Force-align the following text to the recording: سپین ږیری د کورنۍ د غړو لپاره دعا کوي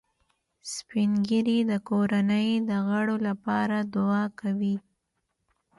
سپین 0.73 1.11
ږیری 1.27 1.57
د 1.71 1.73
کورنۍ 1.89 2.49
د 2.69 2.71
غړو 2.87 3.15
لپاره 3.27 3.77
دعا 3.95 4.23
کوي 4.39 4.75